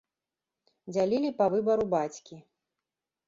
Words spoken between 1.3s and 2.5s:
па выбару бацькі.